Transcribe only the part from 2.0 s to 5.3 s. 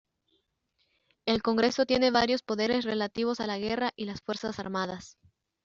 varios poderes relativos a la guerra y las fuerzas armadas.